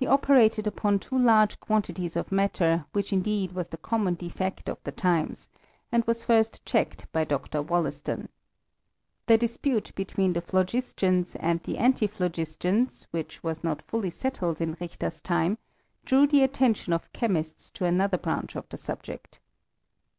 [0.00, 4.82] He operated upon too large quantities of matter, which indeed was the common defect of
[4.82, 5.50] the times,
[5.92, 7.62] and was first checked by Dr.
[7.62, 8.28] WoUaston.
[9.26, 15.20] The dispute between the phlogistians and the antiphlogistians, which was not fully settled in Richter*s
[15.20, 15.58] time,
[16.06, 19.38] drew the attention of chemists to another branch of the subject.